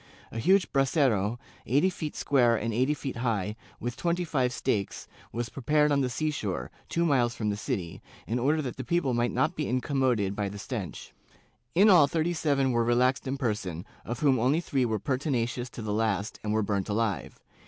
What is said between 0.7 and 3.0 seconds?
brasero, eighty feet square and eight